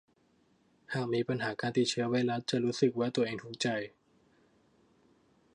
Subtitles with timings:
[0.93, 3.67] หากมีปัญหาการติดเชื้อไวรัสจะรู้สึกว่าตัวเองทุกข์ใจ